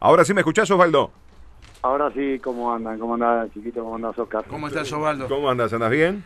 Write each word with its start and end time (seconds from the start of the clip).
Ahora 0.00 0.24
sí 0.24 0.32
me 0.34 0.40
escuchás, 0.40 0.70
Osvaldo. 0.70 1.10
Ahora 1.82 2.10
sí, 2.12 2.38
¿cómo 2.42 2.72
andan? 2.72 2.98
¿Cómo 2.98 3.14
andan, 3.14 3.50
chiquito? 3.52 3.82
¿Cómo 3.82 3.96
andas, 3.96 4.18
Oscar? 4.18 4.44
¿Cómo 4.48 4.68
estás, 4.68 4.90
Osvaldo? 4.92 5.28
¿Cómo 5.28 5.50
andas? 5.50 5.72
¿Andas 5.72 5.90
bien? 5.90 6.24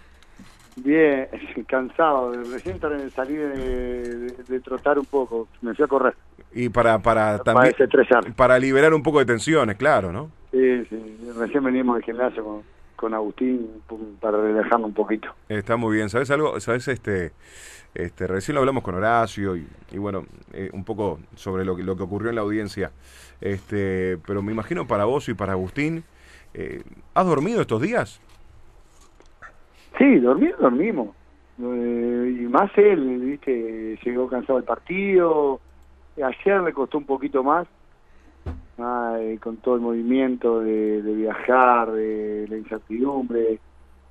Bien, 0.77 1.29
cansado. 1.69 2.33
Recién 2.51 2.81
salí 3.15 3.35
de, 3.35 3.49
de, 3.49 4.43
de 4.45 4.61
trotar 4.61 4.99
un 4.99 5.05
poco. 5.05 5.49
Me 5.63 5.75
fui 5.75 5.85
a 5.85 5.89
correr. 5.89 6.15
Y 6.53 6.69
para, 6.69 6.99
para 7.01 7.39
Para 7.39 7.45
también... 7.45 7.73
desestresar. 7.73 8.33
Para 8.35 8.59
liberar 8.59 8.95
un 8.95 9.03
poco 9.03 9.19
de 9.19 9.27
tensiones, 9.27 9.77
claro, 9.77 10.13
¿no? 10.13 10.31
Sí, 10.53 10.85
sí. 10.89 11.31
Recién 11.37 11.65
venimos 11.65 11.97
del 11.97 12.05
gimnasio 12.05 12.45
con, 12.45 12.63
con 12.97 13.13
Agustín 13.15 13.69
pum, 13.89 14.17
para 14.21 14.39
relajarnos 14.41 14.89
un 14.89 14.95
poquito. 14.95 15.29
Está 15.49 15.77
muy 15.77 15.97
bien. 15.97 16.09
¿Sabes 16.11 16.31
algo? 16.31 16.59
¿Sabes 16.61 16.87
este? 16.89 17.33
Este, 17.95 18.27
recién 18.27 18.55
lo 18.55 18.61
hablamos 18.61 18.83
con 18.83 18.97
Horacio 18.97 19.57
y, 19.57 19.67
bueno, 19.97 20.25
eh, 20.53 20.71
un 20.73 20.85
poco 20.85 21.21
sobre 21.37 21.65
lo 21.65 21.77
que, 21.77 21.83
lo 21.85 21.97
que 21.97 22.03
ocurrió 22.03 22.31
en 22.31 22.37
la 22.37 22.43
audiencia. 22.43 22.91
Este, 23.41 24.19
pero 24.27 24.43
me 24.43 24.53
imagino 24.53 24.87
para 24.87 25.05
vos 25.05 25.29
y 25.29 25.35
para 25.35 25.53
Agustín, 25.53 26.05
eh, 26.55 26.83
¿has 27.15 27.27
dormido 27.27 27.61
estos 27.61 27.81
días? 27.81 28.21
Sí, 29.99 30.19
dormir, 30.19 30.57
dormimos. 30.59 31.15
Eh, 31.63 32.39
y 32.41 32.43
más 32.47 32.71
él, 32.77 33.21
viste, 33.21 33.99
llegó 34.05 34.29
cansado 34.29 34.59
del 34.59 34.67
partido. 34.67 35.61
Ayer 36.17 36.61
le 36.63 36.73
costó 36.73 36.99
un 36.99 37.07
poquito 37.07 37.43
más, 37.43 37.67
ah, 38.79 39.17
eh, 39.21 39.39
con 39.41 39.57
todo 39.59 39.77
el 39.77 39.81
movimiento 39.81 40.61
de, 40.61 41.01
viajar, 41.01 41.93
de 41.93 42.47
la 42.49 42.57
incertidumbre. 42.57 43.61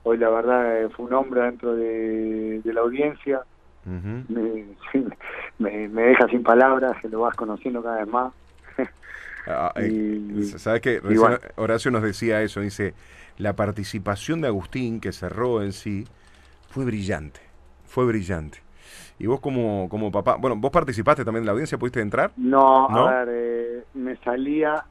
Hoy 0.03 0.17
la 0.17 0.29
verdad 0.29 0.83
eh, 0.83 0.89
fue 0.89 1.05
un 1.05 1.13
hombre 1.13 1.41
dentro 1.41 1.75
de, 1.75 2.61
de 2.61 2.73
la 2.73 2.81
audiencia. 2.81 3.41
Me, 3.85 4.65
me, 5.59 5.87
me 5.89 6.01
deja 6.03 6.27
sin 6.27 6.43
palabras, 6.43 6.93
que 7.01 7.09
lo 7.09 7.21
vas 7.21 7.35
conociendo 7.35 7.83
cada 7.83 7.97
vez 7.97 8.07
más. 8.07 8.33
Ah, 9.45 9.73
eh, 9.75 10.21
Y- 10.35 10.43
¿Sabes 10.57 10.81
qué? 10.81 10.99
bueno. 10.99 11.37
Horacio 11.57 11.91
nos 11.91 12.01
decía 12.01 12.41
eso, 12.41 12.61
dice, 12.61 12.93
la 13.37 13.55
participación 13.55 14.41
de 14.41 14.47
Agustín, 14.47 15.01
que 15.01 15.11
cerró 15.11 15.61
en 15.61 15.73
sí, 15.73 16.05
fue 16.69 16.85
brillante, 16.85 17.41
fue 17.85 18.05
brillante. 18.05 18.59
Y 19.19 19.27
vos 19.27 19.41
como, 19.41 19.87
como 19.89 20.11
papá, 20.11 20.37
bueno, 20.37 20.55
vos 20.55 20.71
participaste 20.71 21.23
también 21.25 21.41
en 21.43 21.45
la 21.47 21.51
audiencia, 21.51 21.77
¿pudiste 21.77 21.99
entrar? 22.01 22.31
No, 22.37 22.89
¿No? 22.89 23.07
a 23.07 23.25
ver, 23.25 23.29
eh, 23.31 23.83
me 23.93 24.15
salía 24.17 24.83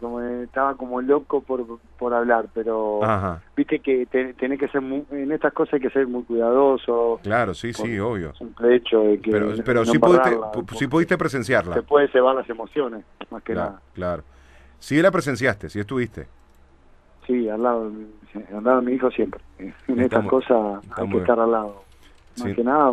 como, 0.00 0.20
estaba 0.20 0.74
como 0.76 1.00
loco 1.00 1.40
por, 1.40 1.64
por 1.98 2.14
hablar, 2.14 2.46
pero 2.54 3.02
Ajá, 3.02 3.42
viste 3.56 3.80
que 3.80 4.06
te- 4.06 4.34
tenés 4.34 4.58
que 4.58 4.68
ser 4.68 4.80
muy, 4.80 5.04
en 5.10 5.32
estas 5.32 5.52
cosas 5.52 5.74
hay 5.74 5.80
que 5.80 5.90
ser 5.90 6.06
muy 6.06 6.22
cuidadoso 6.24 7.20
claro, 7.22 7.54
sí, 7.54 7.72
sí, 7.72 7.98
obvio. 7.98 8.34
simple 8.34 8.76
hecho 8.76 9.00
de 9.00 9.18
que 9.20 9.30
Pero, 9.30 9.54
pero 9.64 9.84
no 9.84 9.92
sí, 9.92 9.98
pudiste, 9.98 10.36
sí 10.76 10.86
pudiste 10.86 11.18
presenciarla. 11.18 11.74
te 11.74 11.82
puede 11.82 12.08
cebar 12.08 12.34
las 12.34 12.48
emociones 12.48 13.04
más 13.30 13.42
que 13.42 13.52
Claro, 13.54 13.68
nada 13.70 13.82
claro. 13.94 14.22
Sí 14.78 15.00
la 15.02 15.10
presenciaste, 15.10 15.68
sí 15.68 15.78
estuviste. 15.80 16.26
sí 17.26 17.48
al 17.48 17.62
lado 17.62 17.90
al 18.56 18.64
lado 18.64 18.80
de 18.80 18.86
mi 18.86 18.92
hijo 18.92 19.10
siempre 19.10 19.40
en 19.58 20.00
estas 20.00 20.26
cosas 20.26 20.82
hay 20.96 21.08
que 21.10 21.18
estar 21.18 21.38
al 21.38 21.50
lado 21.52 21.84
más 22.36 22.48
Sí. 22.48 22.54
que 22.54 22.64
nada 22.64 22.92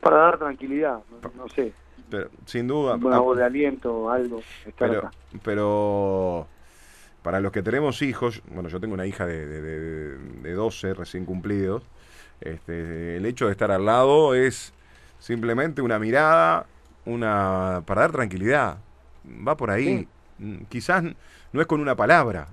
para 0.00 0.16
dar 0.16 0.38
tranquilidad 0.38 1.00
no, 1.10 1.42
no 1.42 1.48
sé 1.48 1.72
Pero, 2.10 2.30
sin 2.46 2.66
duda. 2.68 2.96
una 2.96 3.16
ah, 3.16 3.20
voz 3.20 3.36
de 3.38 3.44
aliento 3.44 4.10
algo 4.10 4.40
estar 4.66 4.88
pero, 4.88 4.98
acá 4.98 5.10
pero 5.42 6.46
para 7.22 7.40
los 7.40 7.52
que 7.52 7.62
tenemos 7.62 8.00
hijos, 8.02 8.42
bueno, 8.50 8.68
yo 8.68 8.80
tengo 8.80 8.94
una 8.94 9.06
hija 9.06 9.26
de, 9.26 9.46
de, 9.46 9.60
de- 9.62 10.18
de 10.42 10.52
12 10.52 10.94
recién 10.94 11.24
cumplidos, 11.24 11.82
este, 12.40 13.16
el 13.16 13.26
hecho 13.26 13.46
de 13.46 13.52
estar 13.52 13.70
al 13.70 13.84
lado 13.84 14.34
es 14.34 14.72
simplemente 15.18 15.82
una 15.82 15.98
mirada, 15.98 16.66
una 17.04 17.82
para 17.86 18.02
dar 18.02 18.12
tranquilidad. 18.12 18.78
Va 19.46 19.56
por 19.56 19.70
ahí. 19.70 20.06
Mm, 20.38 20.64
Quizás 20.68 21.02
no 21.52 21.60
es 21.60 21.66
con 21.66 21.80
una 21.80 21.96
palabra. 21.96 22.48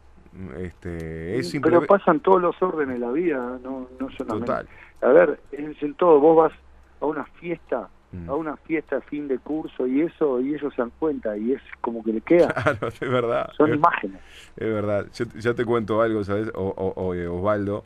Este, 0.57 1.39
es 1.39 1.55
pero 1.61 1.85
pasan 1.85 2.19
todos 2.19 2.41
los 2.41 2.61
órdenes 2.61 2.99
de 2.99 3.05
la 3.05 3.11
vida 3.11 3.57
no 3.63 3.87
no 3.97 4.09
solamente 4.11 4.47
total. 4.47 4.67
a 5.01 5.07
ver 5.07 5.39
es 5.51 5.81
en 5.81 5.93
todo 5.93 6.19
vos 6.19 6.35
vas 6.35 6.53
a 6.99 7.05
una 7.05 7.23
fiesta. 7.25 7.87
A 8.27 8.33
una 8.35 8.57
fiesta 8.57 9.01
fin 9.01 9.27
de 9.27 9.37
curso 9.39 9.85
y 9.87 10.01
eso 10.01 10.39
y 10.41 10.55
ellos 10.55 10.73
se 10.75 10.81
dan 10.81 10.91
cuenta 10.99 11.37
y 11.37 11.53
es 11.53 11.61
como 11.81 12.03
que 12.03 12.13
le 12.13 12.21
queda 12.21 12.47
Claro, 12.63 12.87
es 12.87 12.99
verdad. 12.99 13.49
son 13.57 13.69
es- 13.71 13.75
imágenes 13.77 14.21
Es 14.55 14.67
verdad, 14.73 15.05
yo, 15.13 15.25
ya 15.39 15.53
te 15.53 15.65
cuento 15.65 16.01
algo, 16.01 16.23
¿sabes? 16.23 16.49
O, 16.55 16.63
o- 16.67 16.93
o- 17.01 17.37
Osvaldo, 17.37 17.83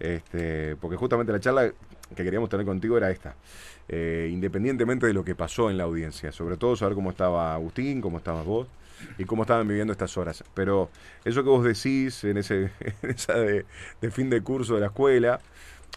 este, 0.00 0.76
porque 0.76 0.96
justamente 0.96 1.32
la 1.32 1.40
charla 1.40 1.70
que 2.14 2.22
queríamos 2.24 2.48
tener 2.48 2.64
contigo 2.66 2.96
era 2.96 3.10
esta. 3.10 3.34
Eh, 3.88 4.28
independientemente 4.32 5.06
de 5.06 5.12
lo 5.14 5.24
que 5.24 5.34
pasó 5.34 5.70
en 5.70 5.78
la 5.78 5.84
audiencia, 5.84 6.32
sobre 6.32 6.56
todo 6.56 6.74
saber 6.76 6.94
cómo 6.94 7.10
estaba 7.10 7.54
Agustín, 7.54 8.00
cómo 8.00 8.18
estabas 8.18 8.44
vos 8.44 8.66
y 9.18 9.24
cómo 9.24 9.42
estaban 9.42 9.66
viviendo 9.68 9.92
estas 9.92 10.16
horas. 10.16 10.42
Pero 10.54 10.88
eso 11.24 11.42
que 11.44 11.48
vos 11.50 11.64
decís 11.64 12.24
en 12.24 12.36
ese 12.38 12.70
en 13.02 13.10
esa 13.10 13.34
de, 13.34 13.64
de 14.00 14.10
fin 14.10 14.28
de 14.30 14.40
curso 14.42 14.74
de 14.74 14.80
la 14.80 14.86
escuela, 14.86 15.40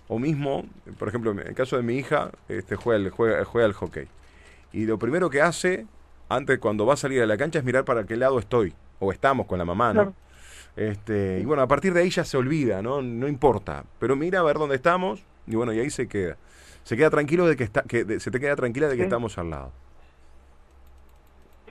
o 0.08 0.18
mismo, 0.20 0.66
por 0.98 1.08
ejemplo, 1.08 1.32
en 1.32 1.40
el 1.40 1.54
caso 1.56 1.78
de 1.78 1.84
mi 1.84 1.96
hija, 1.98 2.32
este, 2.48 2.76
juega, 2.76 3.04
al- 3.06 3.12
juega, 3.12 3.46
juega 3.46 3.66
al 3.68 3.74
hockey. 3.74 4.08
Y 4.74 4.86
lo 4.86 4.98
primero 5.00 5.30
que 5.30 5.42
hace, 5.42 5.86
antes 6.30 6.60
cuando 6.60 6.86
va 6.86 6.94
a 6.94 6.98
salir 6.98 7.22
a 7.22 7.26
la 7.26 7.38
cancha, 7.38 7.60
es 7.60 7.66
mirar 7.66 7.86
para 7.86 8.06
qué 8.06 8.16
lado 8.16 8.40
estoy, 8.40 8.74
o 9.00 9.12
estamos 9.12 9.46
con 9.48 9.58
la 9.60 9.66
mamá, 9.66 9.90
¿no? 9.94 10.02
Claro. 10.02 10.14
Este, 10.76 11.40
y 11.42 11.46
bueno, 11.46 11.62
a 11.64 11.68
partir 11.68 11.94
de 11.94 12.02
ahí 12.02 12.10
ya 12.10 12.24
se 12.24 12.38
olvida, 12.38 12.82
¿no? 12.82 13.02
No 13.02 13.28
importa. 13.28 13.84
Pero 14.00 14.16
mira 14.16 14.40
a 14.40 14.44
ver 14.44 14.58
dónde 14.58 14.76
estamos 14.76 15.24
y 15.48 15.56
bueno, 15.56 15.74
y 15.74 15.80
ahí 15.80 15.90
se 15.90 16.08
queda. 16.08 16.38
Se 16.84 16.96
queda 16.96 17.10
tranquilo 17.10 17.46
de 17.48 17.56
que 17.58 17.64
está, 17.66 17.82
que 17.84 18.04
de- 18.06 18.20
se 18.20 18.32
te 18.32 18.40
queda 18.40 18.56
tranquila 18.56 18.88
de 18.88 18.94
que 18.96 19.02
Sí. 19.02 19.08
estamos 19.08 19.38
al 19.38 19.50
lado. 19.50 19.72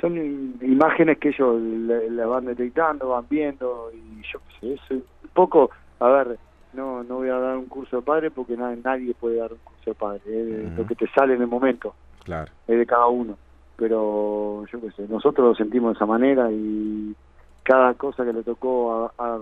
son 0.00 0.14
im- 0.16 0.62
imágenes 0.62 1.18
que 1.18 1.30
ellos 1.30 1.60
le, 1.60 2.08
le 2.10 2.24
van 2.24 2.44
detectando 2.44 3.08
van 3.08 3.26
viendo 3.28 3.90
y 3.92 4.22
yo 4.32 4.38
qué 4.60 4.60
sé 4.60 4.74
es 4.74 4.90
un 4.92 5.04
poco 5.34 5.70
a 5.98 6.08
ver 6.08 6.38
no 6.72 7.02
no 7.04 7.16
voy 7.16 7.28
a 7.28 7.38
dar 7.38 7.56
un 7.56 7.66
curso 7.66 7.96
de 7.96 8.02
padre 8.02 8.30
porque 8.30 8.56
na- 8.56 8.76
nadie 8.76 9.14
puede 9.14 9.36
dar 9.36 9.52
un 9.52 9.58
curso 9.60 9.90
de 9.90 9.94
padre 9.94 10.20
es 10.26 10.66
Ujú. 10.72 10.82
lo 10.82 10.86
que 10.86 10.94
te 10.94 11.08
sale 11.08 11.34
en 11.34 11.42
el 11.42 11.46
momento 11.48 11.94
Claro. 12.24 12.50
es 12.66 12.78
de 12.78 12.86
cada 12.86 13.06
uno 13.06 13.36
pero 13.76 14.64
yo 14.70 14.80
qué 14.80 14.90
sé 14.92 15.06
nosotros 15.08 15.48
lo 15.48 15.54
sentimos 15.54 15.92
de 15.92 15.96
esa 15.96 16.06
manera 16.06 16.50
y 16.50 17.14
cada 17.62 17.94
cosa 17.94 18.24
que 18.24 18.32
le 18.32 18.42
tocó 18.42 18.92
a, 18.94 19.12
a, 19.18 19.40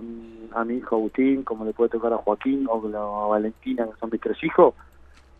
a 0.59 0.65
mi 0.65 0.75
hijo 0.75 0.95
Agustín 0.95 1.43
como 1.43 1.65
le 1.65 1.73
puede 1.73 1.89
tocar 1.89 2.13
a 2.13 2.17
Joaquín 2.17 2.67
o 2.69 2.75
a 2.97 3.27
Valentina 3.27 3.85
que 3.85 3.99
son 3.99 4.09
mis 4.11 4.21
tres 4.21 4.41
hijos 4.43 4.73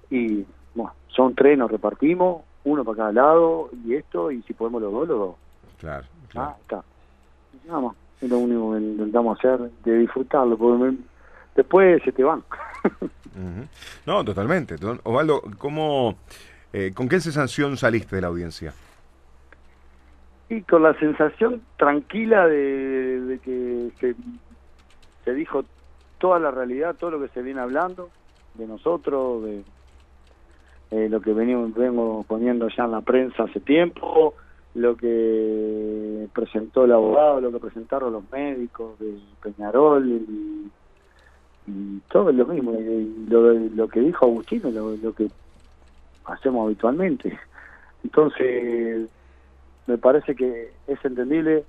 y 0.09 0.45
bueno, 0.75 0.93
son 1.07 1.35
tres 1.35 1.57
nos 1.57 1.71
repartimos 1.71 2.43
uno 2.63 2.83
para 2.83 2.97
cada 2.97 3.11
lado 3.13 3.69
y 3.85 3.93
esto 3.95 4.31
y 4.31 4.41
si 4.43 4.53
podemos 4.53 4.81
los 4.81 4.91
dos 4.91 5.07
los 5.07 5.17
dos 5.19 5.35
Claro, 5.79 6.05
Ah, 6.13 6.27
claro. 6.29 6.55
está. 6.61 6.83
Nada 7.67 7.79
más. 7.81 7.95
Es 8.19 8.27
lo 8.29 8.39
único 8.39 8.71
que 8.73 8.79
intentamos 8.79 9.37
hacer, 9.37 9.59
de 9.83 9.97
disfrutarlo, 9.99 10.57
porque 10.57 10.83
me- 10.85 10.97
después 11.57 12.01
se 12.03 12.13
te 12.13 12.23
van. 12.23 12.41
No, 14.05 14.23
totalmente. 14.23 14.77
To- 14.77 14.99
Osvaldo, 15.03 15.41
¿cómo, 15.57 16.15
eh, 16.71 16.91
¿con 16.95 17.09
qué 17.09 17.19
sensación 17.19 17.75
saliste 17.75 18.15
de 18.15 18.21
la 18.21 18.27
audiencia? 18.29 18.73
y 20.49 20.61
con 20.61 20.81
la 20.81 20.97
sensación 20.97 21.61
tranquila 21.75 22.47
de, 22.47 23.19
de 23.19 23.39
que 23.39 23.89
se, 23.99 24.15
se 25.25 25.33
dijo 25.33 25.65
toda 26.19 26.39
la 26.39 26.51
realidad, 26.51 26.95
todo 26.95 27.11
lo 27.11 27.19
que 27.21 27.27
se 27.33 27.41
viene 27.41 27.59
hablando 27.59 28.09
de 28.53 28.65
nosotros, 28.65 29.43
de 29.43 29.63
eh, 30.91 31.09
lo 31.09 31.19
que 31.19 31.33
venimos 31.33 31.73
vengo 31.75 32.23
poniendo 32.29 32.69
ya 32.69 32.85
en 32.85 32.91
la 32.91 33.01
prensa 33.01 33.43
hace 33.43 33.59
tiempo, 33.59 34.35
lo 34.73 34.95
que 34.95 36.27
presentó 36.33 36.85
el 36.85 36.93
abogado, 36.93 37.41
lo 37.41 37.51
que 37.51 37.59
presentaron 37.59 38.13
los 38.13 38.23
médicos 38.31 38.97
de 38.99 39.19
Peñarol 39.43 40.07
y, 40.07 40.66
y 41.67 41.99
todo 42.09 42.29
es 42.29 42.35
lo 42.35 42.45
mismo, 42.45 42.73
y 42.73 43.25
lo, 43.29 43.53
lo 43.53 43.87
que 43.87 43.99
dijo 43.99 44.25
Agustino, 44.25 44.71
lo, 44.71 44.95
lo 44.95 45.13
que 45.13 45.29
hacemos 46.25 46.65
habitualmente. 46.65 47.37
Entonces, 48.03 49.09
me 49.85 49.97
parece 49.97 50.35
que 50.35 50.71
es 50.87 51.03
entendible, 51.05 51.65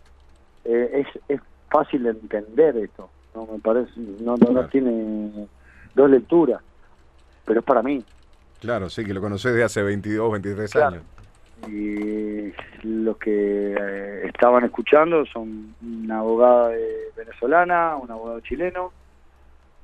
eh, 0.65 1.05
es, 1.07 1.23
es 1.29 1.41
fácil 1.71 2.05
de 2.05 2.11
entender 2.11 2.77
esto, 2.77 3.11
no 3.35 3.47
me 3.47 3.59
parece, 3.59 3.91
no, 3.97 4.37
no, 4.37 4.53
no 4.53 4.67
tiene 4.69 5.49
dos 5.95 6.11
lecturas, 6.11 6.63
pero 7.45 7.61
es 7.61 7.67
para 7.67 7.83
mí. 7.83 8.05
Claro, 8.61 8.89
sí, 8.91 9.05
que 9.05 9.15
lo 9.15 9.21
conocés 9.21 9.55
de 9.55 9.63
hace 9.65 9.83
22, 9.83 10.33
23 10.33 10.73
Claro. 10.73 10.87
años. 10.97 11.05
y 11.69 12.53
los 12.87 13.17
que 13.19 13.75
eh, 13.79 14.27
estaban 14.27 14.65
escuchando 14.65 15.25
son 15.27 15.75
una 15.83 16.19
abogada 16.21 16.69
de- 16.69 17.09
venezolana, 17.17 17.97
un 17.97 18.11
abogado 18.11 18.41
chileno, 18.41 18.93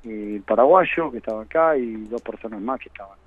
el 0.05 0.43
paraguayo 0.43 1.11
que 1.11 1.17
estaba 1.17 1.43
acá 1.43 1.77
y 1.77 1.95
dos 2.05 2.21
personas 2.21 2.61
más 2.61 2.79
que 2.79 2.89
estaban 2.89 3.17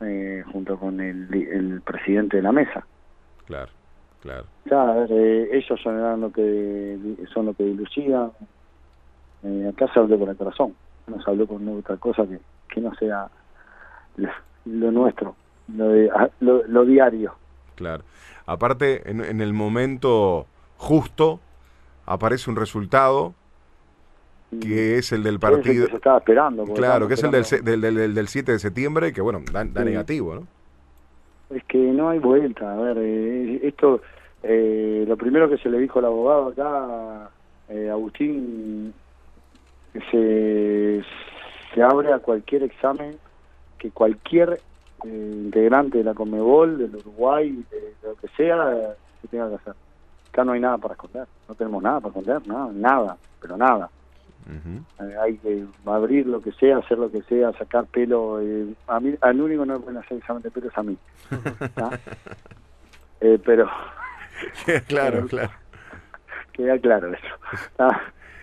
eh, 0.00 0.42
junto 0.50 0.78
con 0.78 1.00
el, 1.00 1.28
el 1.32 1.80
presidente 1.82 2.38
de 2.38 2.42
la 2.42 2.52
mesa. 2.52 2.86
Claro, 3.46 3.70
claro. 4.20 4.46
Ya, 4.64 5.06
eh, 5.10 5.48
ellos 5.52 5.80
son, 5.82 5.98
eran 5.98 6.20
lo 6.20 6.32
que 6.32 6.98
son 7.32 7.46
lo 7.46 7.54
que 7.54 7.64
dilucidan. 7.64 8.32
Eh, 9.42 9.70
acá 9.72 9.92
se 9.92 10.00
habló 10.00 10.18
con 10.18 10.28
el 10.30 10.36
corazón, 10.36 10.74
no 11.06 11.22
se 11.22 11.30
habló 11.30 11.46
con 11.46 11.66
otra 11.68 11.96
cosa 11.96 12.26
que, 12.26 12.38
que 12.72 12.80
no 12.80 12.94
sea 12.94 13.28
lo, 14.16 14.30
lo 14.64 14.90
nuestro, 14.90 15.36
lo, 15.68 15.88
de, 15.88 16.10
lo, 16.40 16.66
lo 16.66 16.84
diario. 16.84 17.34
Claro. 17.74 18.04
Aparte, 18.46 19.08
en, 19.08 19.40
el 19.40 19.52
momento 19.52 20.46
justo 20.76 21.40
aparece 22.06 22.50
un 22.50 22.56
resultado 22.56 23.34
que 24.58 24.98
es 24.98 25.12
el 25.12 25.22
del 25.22 25.38
partido. 25.38 25.84
que 25.84 25.90
se 25.90 25.96
estaba 25.96 26.18
esperando. 26.18 26.64
Claro, 26.64 27.06
que 27.06 27.14
es 27.14 27.22
el 27.22 27.30
del, 27.30 27.80
del, 27.80 28.14
del, 28.14 28.28
7 28.28 28.52
de 28.52 28.58
septiembre, 28.58 29.12
que 29.12 29.20
bueno, 29.20 29.40
da, 29.52 29.64
negativo, 29.64 30.34
¿no? 30.34 30.46
Es 31.54 31.64
que 31.64 31.78
no 31.78 32.08
hay 32.08 32.18
vuelta. 32.18 32.72
A 32.72 32.76
ver, 32.76 32.98
eh, 33.00 33.60
esto, 33.62 34.00
eh, 34.42 35.04
lo 35.06 35.16
primero 35.16 35.48
que 35.48 35.58
se 35.58 35.68
le 35.68 35.78
dijo 35.78 35.98
al 35.98 36.06
abogado 36.06 36.48
acá, 36.48 37.30
eh, 37.68 37.88
Agustín, 37.90 38.92
se, 40.10 41.02
se 41.74 41.82
abre 41.82 42.12
a 42.12 42.18
cualquier 42.18 42.64
examen 42.64 43.16
que 43.78 43.90
cualquier 43.90 44.60
integrante 45.04 45.98
de 45.98 46.04
la 46.04 46.14
Comebol, 46.14 46.78
del 46.78 46.96
Uruguay, 46.96 47.64
de, 47.70 47.94
lo 48.02 48.14
que 48.16 48.28
sea, 48.36 48.94
que 49.22 49.28
tenga 49.28 49.48
que 49.48 49.54
hacer. 49.56 49.74
Acá 50.28 50.44
no 50.44 50.52
hay 50.52 50.60
nada 50.60 50.78
para 50.78 50.94
esconder, 50.94 51.26
no 51.48 51.54
tenemos 51.54 51.82
nada 51.82 52.00
para 52.00 52.08
esconder, 52.10 52.46
nada, 52.46 52.70
nada, 52.72 53.16
pero 53.40 53.56
nada. 53.56 53.90
Eh, 54.48 55.14
hay 55.20 55.36
que 55.38 55.64
abrir 55.86 56.26
lo 56.26 56.40
que 56.40 56.52
sea, 56.52 56.78
hacer 56.78 56.98
lo 56.98 57.10
que 57.10 57.22
sea, 57.22 57.52
sacar 57.52 57.86
pelo. 57.86 58.40
Eh, 58.40 58.74
a 58.88 59.00
mí, 59.00 59.14
al 59.20 59.40
único 59.40 59.64
no 59.64 59.74
me 59.74 59.80
pueden 59.80 59.98
hacer 59.98 60.18
examen 60.18 60.42
de 60.42 60.50
pelo 60.50 60.68
es 60.68 60.78
a 60.78 60.82
mí. 60.82 60.96
eh, 63.20 63.38
pero. 63.44 63.68
claro, 64.88 65.26
claro. 65.26 65.50
Queda 66.52 66.78
claro 66.78 67.12
eso. 67.12 67.26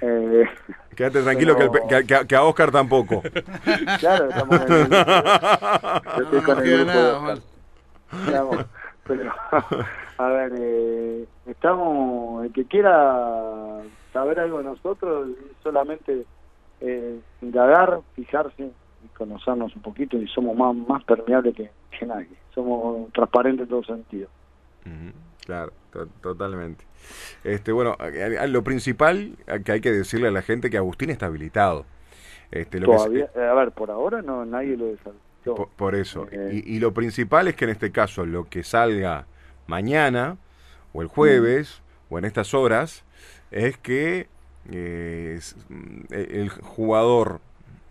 Eh, 0.02 0.46
Quédate 0.96 1.24
tranquilo 1.24 1.56
que, 1.56 2.26
que, 2.28 2.36
a 2.36 2.44
Oscar 2.44 2.72
tampoco. 2.72 3.22
claro, 4.00 4.30
estamos 4.30 4.62
en 4.62 4.74
el, 4.74 4.90
Yo 4.90 6.24
estoy 6.24 6.42
con 6.42 6.60
el 6.60 6.86
grupo 6.86 7.42
pero, 9.08 9.34
a 10.18 10.28
ver, 10.28 10.52
eh, 10.58 11.26
estamos, 11.46 12.46
el 12.46 12.52
que 12.52 12.66
quiera 12.66 13.80
saber 14.18 14.40
algo 14.40 14.58
de 14.58 14.64
nosotros, 14.64 15.30
solamente 15.62 16.26
eh, 16.82 17.20
indagar, 17.44 18.00
fijarse 18.16 18.72
y 19.04 19.08
conocernos 19.16 19.76
un 19.76 19.84
poquito 19.84 20.18
y 20.18 20.28
somos 20.28 20.58
más, 20.58 20.76
más 20.76 21.04
permeables 21.04 21.56
que, 21.56 21.70
que 21.98 22.06
nadie. 22.06 22.36
Somos 22.56 23.14
transparentes 23.14 23.64
en 23.66 23.70
todo 23.70 23.84
sentido. 23.84 24.28
Claro, 25.46 25.72
totalmente. 26.22 26.84
Este, 27.44 27.72
bueno, 27.72 27.96
lo 28.48 28.64
principal 28.64 29.38
que 29.64 29.72
hay 29.72 29.82
que 29.82 29.92
decirle 29.92 30.30
a 30.30 30.32
la 30.32 30.42
gente 30.42 30.72
que 30.72 30.78
Agustín 30.78 31.12
está 31.12 31.28
habilitado. 31.28 31.86
Este, 32.50 32.80
lo 32.80 32.88
Todavía, 32.88 33.30
a 33.36 33.54
ver, 33.54 33.72
por 33.72 33.92
ahora 33.92 34.24
no 34.24 34.46
nadie 34.46 34.78
lo 34.78 34.86
deshabilitó. 34.88 35.70
Por, 35.76 35.96
eso. 35.96 36.28
Eh. 36.32 36.64
Y, 36.66 36.80
lo 36.80 36.94
principal 36.94 37.48
es 37.48 37.56
que 37.56 37.66
en 37.66 37.72
este 37.72 37.92
caso 37.92 38.26
lo 38.26 38.50
que 38.50 38.64
salga 38.64 39.28
mañana 39.68 40.38
o 40.92 41.02
el 41.02 41.08
jueves 41.08 41.82
o 42.10 42.18
en 42.18 42.26
estas 42.26 42.54
horas 42.54 43.06
es 43.52 43.78
que 43.78 44.28
eh, 44.70 45.40
mm, 45.70 46.14
el 46.14 46.50
jugador 46.50 47.42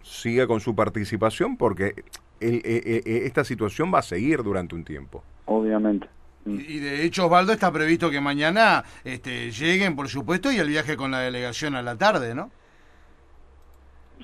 siga 0.02 0.46
con 0.46 0.60
su 0.60 0.74
participación 0.74 1.56
porque 1.56 2.04
e, 2.40 3.02
e, 3.04 3.26
esta 3.26 3.44
situación 3.44 3.92
va 3.92 4.00
a 4.00 4.02
seguir 4.02 4.42
durante 4.42 4.74
un 4.74 4.84
tiempo. 4.84 5.22
Obviamente. 5.46 6.08
Y, 6.44 6.78
de 6.78 7.04
hecho, 7.04 7.26
Osvaldo, 7.26 7.52
está 7.52 7.72
previsto 7.72 8.08
que 8.08 8.20
mañana 8.20 8.84
este, 9.04 9.50
lleguen, 9.50 9.96
por 9.96 10.08
supuesto, 10.08 10.52
y 10.52 10.58
el 10.58 10.68
viaje 10.68 10.96
con 10.96 11.10
la 11.10 11.20
delegación 11.20 11.74
a 11.74 11.82
la 11.82 11.96
tarde, 11.96 12.36
¿no? 12.36 12.50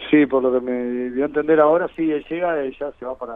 Sí, 0.08 0.26
por 0.26 0.42
lo 0.42 0.52
que 0.52 0.60
me 0.60 1.10
dio 1.10 1.24
a 1.24 1.26
entender 1.26 1.58
ahora, 1.58 1.88
sí, 1.96 2.10
él 2.10 2.24
llega, 2.28 2.62
ya 2.78 2.92
se 2.92 3.04
va 3.04 3.16
para 3.16 3.34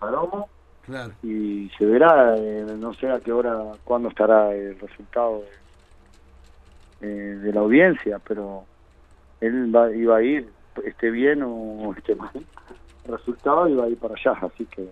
Palomo. 0.00 0.48
Claro. 0.84 1.12
Y 1.22 1.70
se 1.78 1.84
verá, 1.84 2.34
eh, 2.36 2.66
no 2.78 2.92
sé 2.94 3.08
a 3.08 3.20
qué 3.20 3.30
hora, 3.30 3.56
cuándo 3.84 4.08
estará 4.08 4.52
el 4.54 4.78
resultado 4.80 5.42
de, 5.42 5.67
eh, 7.00 7.06
de 7.06 7.52
la 7.52 7.60
audiencia, 7.60 8.18
pero 8.26 8.64
él 9.40 9.74
va, 9.74 9.90
iba 9.94 10.16
a 10.16 10.22
ir, 10.22 10.48
esté 10.84 11.10
bien 11.10 11.42
o 11.42 11.94
esté 11.96 12.14
mal, 12.14 12.30
el 12.34 13.12
resultado 13.12 13.68
iba 13.68 13.84
a 13.84 13.88
ir 13.88 13.98
para 13.98 14.14
allá, 14.14 14.32
así 14.42 14.66
que 14.66 14.88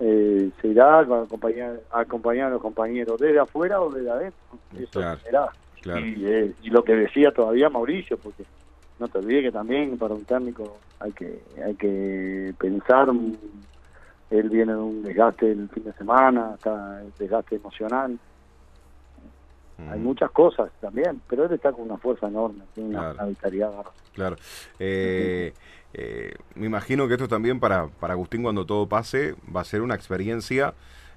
eh, 0.00 0.50
se 0.60 0.68
irá 0.68 0.98
a 0.98 1.02
acompañar, 1.02 1.80
acompañar 1.90 2.46
a 2.46 2.50
los 2.50 2.62
compañeros 2.62 3.20
desde 3.20 3.38
afuera 3.38 3.80
o 3.82 3.90
desde 3.90 4.10
adentro. 4.10 4.40
Eso 4.74 5.00
será. 5.22 5.50
Eh, 5.84 6.54
y, 6.62 6.70
lo 6.70 6.82
que 6.84 6.94
decía 6.94 7.32
todavía 7.32 7.68
Mauricio, 7.68 8.18
porque 8.18 8.44
no 8.98 9.08
te 9.08 9.18
olvides 9.18 9.44
que 9.44 9.52
también 9.52 9.96
para 9.98 10.14
un 10.14 10.24
técnico 10.24 10.78
hay 10.98 11.12
que 11.12 11.40
hay 11.62 11.74
que 11.74 12.54
pensar, 12.58 13.08
él 14.30 14.48
viene 14.48 14.72
de 14.72 14.78
un 14.78 15.02
desgaste 15.02 15.52
el 15.52 15.68
fin 15.68 15.84
de 15.84 15.92
semana, 15.94 16.52
está 16.54 17.02
el 17.02 17.12
desgaste 17.18 17.56
emocional. 17.56 18.18
Hay 19.88 19.98
muchas 19.98 20.30
cosas 20.30 20.70
también, 20.80 21.20
pero 21.28 21.44
él 21.44 21.52
está 21.52 21.72
con 21.72 21.82
una 21.82 21.96
fuerza 21.96 22.28
enorme, 22.28 22.64
tiene 22.74 22.90
una, 22.90 23.24
vitalidad. 23.24 23.72
Claro. 24.14 24.36
Eh, 24.78 25.52
eh, 25.92 26.34
me 26.54 26.66
imagino 26.66 27.08
que 27.08 27.14
esto 27.14 27.28
también 27.28 27.58
para, 27.58 27.88
para 27.88 28.14
Agustín 28.14 28.42
cuando 28.42 28.64
todo 28.64 28.88
pase 28.88 29.34
va 29.54 29.62
a 29.62 29.64
ser 29.64 29.82
una 29.82 29.94
experiencia 29.94 30.74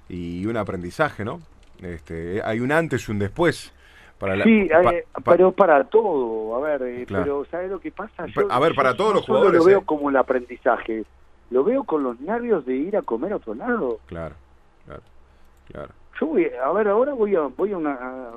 y 0.08 0.46
un 0.46 0.56
aprendizaje, 0.56 1.24
¿no? 1.24 1.40
Este, 1.82 2.42
hay 2.42 2.60
un 2.60 2.72
antes 2.72 3.08
y 3.08 3.12
un 3.12 3.18
después. 3.18 3.72
Para 4.18 4.36
la, 4.36 4.44
sí, 4.44 4.68
eh, 4.70 5.04
pero 5.24 5.52
para 5.52 5.84
todo, 5.84 6.54
a 6.56 6.60
ver, 6.60 6.82
eh, 6.82 7.06
pero 7.06 7.44
¿sabes 7.50 7.68
lo 7.70 7.80
que 7.80 7.90
pasa? 7.90 8.26
a 8.48 8.60
ver, 8.60 8.74
para 8.74 8.96
todos 8.96 9.14
los 9.14 9.26
jugadores. 9.26 9.58
lo 9.58 9.64
veo 9.64 9.80
como 9.82 10.08
el 10.08 10.16
aprendizaje, 10.16 11.04
lo 11.50 11.64
veo 11.64 11.82
con 11.82 12.04
los 12.04 12.20
nervios 12.20 12.64
de 12.64 12.76
ir 12.76 12.96
a 12.96 13.02
comer 13.02 13.32
a 13.32 13.36
otro 13.36 13.54
lado. 13.54 13.98
Claro, 14.06 14.36
claro, 14.86 15.02
claro. 15.66 15.92
Yo 16.20 16.26
voy, 16.26 16.46
a 16.46 16.72
ver, 16.72 16.88
ahora 16.88 17.12
voy 17.12 17.34
a, 17.34 17.40
voy 17.42 17.72
a 17.72 17.76
una... 17.76 18.30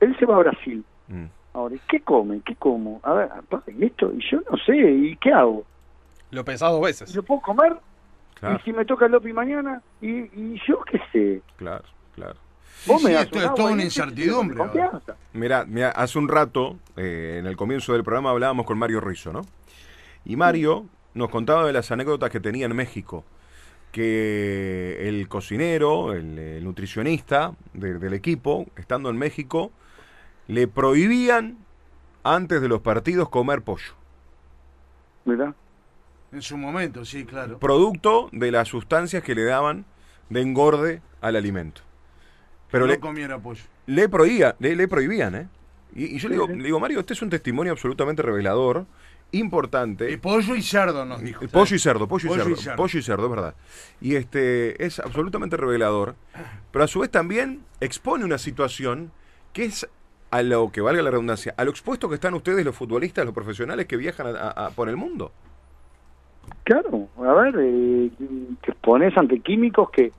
él 0.00 0.16
se 0.18 0.26
va 0.26 0.36
a 0.36 0.38
Brasil. 0.40 0.84
Mm. 1.08 1.26
Ahora, 1.52 1.76
¿qué 1.88 2.00
come? 2.00 2.40
¿Qué 2.44 2.54
como? 2.56 3.00
A 3.02 3.12
ver, 3.12 3.28
esto, 3.80 4.12
y 4.16 4.20
yo 4.30 4.40
no 4.50 4.56
sé, 4.58 4.76
¿y 4.76 5.16
qué 5.16 5.32
hago? 5.32 5.64
Lo 6.30 6.44
pensás 6.44 6.70
dos 6.70 6.82
veces. 6.82 7.12
Yo 7.12 7.22
puedo 7.22 7.40
comer 7.40 7.76
y 8.42 8.62
si 8.64 8.72
me 8.72 8.84
toca 8.84 9.06
el 9.06 9.12
Lopi 9.12 9.32
mañana 9.32 9.82
y, 10.00 10.08
y 10.08 10.60
yo 10.66 10.80
qué 10.82 11.00
sé. 11.12 11.42
Claro, 11.56 11.84
claro. 12.14 12.36
Vos 12.86 13.02
me 13.02 13.12
esto 13.12 13.38
es 13.38 13.54
toda 13.54 13.72
una 13.72 13.84
incertidumbre. 13.84 14.62
Mira, 15.34 15.64
mira, 15.66 15.90
hace 15.90 16.18
un 16.18 16.28
rato, 16.28 16.78
eh, 16.96 17.36
en 17.38 17.46
el 17.46 17.56
comienzo 17.56 17.92
del 17.92 18.02
programa, 18.02 18.30
hablábamos 18.30 18.64
con 18.64 18.78
Mario 18.78 19.00
Rizzo, 19.00 19.32
¿no? 19.32 19.42
Y 20.24 20.36
Mario 20.36 20.86
nos 21.12 21.28
contaba 21.28 21.66
de 21.66 21.72
las 21.74 21.90
anécdotas 21.90 22.30
que 22.30 22.40
tenía 22.40 22.66
en 22.66 22.74
México. 22.74 23.24
Que 23.92 25.08
el 25.08 25.28
cocinero, 25.28 26.12
el, 26.12 26.62
nutricionista 26.62 27.54
del 27.72 28.14
equipo, 28.14 28.66
estando 28.76 29.10
en 29.10 29.16
México, 29.16 29.72
le 30.46 30.68
prohibían 30.68 31.58
antes 32.22 32.60
de 32.60 32.68
los 32.68 32.80
partidos 32.80 33.28
comer 33.28 33.62
pollo. 33.62 33.94
Mira. 35.24 35.54
En 36.32 36.42
su 36.42 36.56
momento, 36.56 37.04
sí, 37.04 37.24
claro. 37.24 37.58
Producto 37.58 38.28
de 38.32 38.52
las 38.52 38.68
sustancias 38.68 39.22
que 39.22 39.34
le 39.34 39.44
daban 39.44 39.84
de 40.28 40.42
engorde 40.42 41.02
al 41.20 41.36
alimento. 41.36 41.82
Pero 42.70 42.86
no 42.86 42.92
le, 42.92 43.00
comiera 43.00 43.38
pollo. 43.38 43.64
Le, 43.86 44.08
prohibía, 44.08 44.54
le, 44.60 44.86
prohibían, 44.86 45.34
¿eh? 45.34 45.48
Y, 45.92 46.18
yo 46.18 46.28
le, 46.28 46.36
digo, 46.36 46.46
le 46.46 46.62
digo, 46.62 46.78
Mario, 46.78 47.00
este 47.00 47.14
es 47.14 47.22
un 47.22 47.30
testimonio 47.30 47.72
absolutamente 47.72 48.22
revelador, 48.22 48.86
importante. 49.32 50.10
Y 50.10 50.16
pollo 50.16 50.54
y 50.54 50.62
cerdo 50.62 51.04
nos 51.04 51.20
dijo. 51.22 51.46
Pollo 51.48 51.76
y 51.76 51.78
cerdo, 51.78 52.06
pollo, 52.06 52.34
y, 52.34 52.38
cerdo, 52.38 52.76
pollo 52.76 52.98
y 52.98 53.02
cerdo, 53.02 53.24
es 53.24 53.30
verdad. 53.30 53.54
Y 54.00 54.16
este 54.16 54.84
es 54.84 54.98
absolutamente 54.98 55.56
revelador, 55.56 56.14
pero 56.70 56.84
a 56.84 56.88
su 56.88 57.00
vez 57.00 57.10
también 57.10 57.64
expone 57.80 58.24
una 58.24 58.38
situación 58.38 59.12
que 59.52 59.64
es 59.64 59.88
a 60.30 60.42
lo 60.42 60.70
que 60.70 60.80
valga 60.80 61.02
la 61.02 61.10
redundancia, 61.10 61.54
a 61.56 61.64
lo 61.64 61.70
expuesto 61.70 62.08
que 62.08 62.14
están 62.14 62.34
ustedes 62.34 62.64
los 62.64 62.76
futbolistas, 62.76 63.24
los 63.24 63.34
profesionales 63.34 63.86
que 63.86 63.96
viajan 63.96 64.34
por 64.74 64.88
el 64.88 64.96
mundo. 64.96 65.32
Claro, 66.64 67.08
a 67.18 67.32
ver, 67.34 67.54
eh, 67.58 68.10
te 68.64 68.72
pones 68.74 69.16
ante 69.16 69.40
químicos 69.40 69.90
que, 69.90 70.12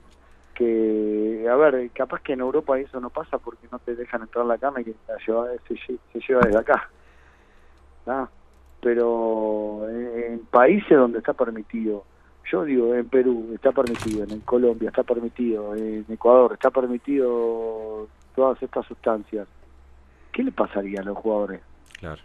que, 0.54 1.46
a 1.50 1.56
ver, 1.56 1.90
capaz 1.92 2.20
que 2.22 2.34
en 2.34 2.40
Europa 2.40 2.78
eso 2.78 3.00
no 3.00 3.10
pasa 3.10 3.38
porque 3.38 3.66
no 3.70 3.78
te 3.78 3.94
dejan 3.94 4.22
entrar 4.22 4.44
a 4.44 4.48
la 4.48 4.58
cama 4.58 4.80
y 4.80 4.84
que 4.84 4.94
se, 4.94 5.32
lleva 6.26 6.40
desde 6.42 6.58
acá. 6.58 6.88
Pero 8.82 9.88
en, 9.88 10.40
países 10.50 10.90
donde 10.90 11.18
está 11.18 11.32
permitido, 11.32 12.04
yo 12.50 12.64
digo, 12.64 12.94
en 12.94 13.08
Perú 13.08 13.52
está 13.54 13.70
permitido, 13.72 14.24
en 14.24 14.40
Colombia 14.40 14.88
está 14.88 15.04
permitido, 15.04 15.74
en 15.76 16.04
Ecuador 16.08 16.52
está 16.54 16.70
permitido 16.70 18.08
todas 18.34 18.60
estas 18.60 18.84
sustancias, 18.86 19.46
¿qué 20.32 20.42
le 20.42 20.52
pasaría 20.52 21.00
a 21.00 21.04
los 21.04 21.16
jugadores? 21.16 21.60
Claro. 22.00 22.20